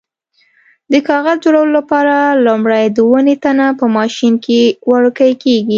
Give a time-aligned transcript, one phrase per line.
[0.91, 2.15] د کاغذ جوړولو لپاره
[2.45, 5.69] لومړی د ونې تنه په ماشین کې وړوکی کېږي.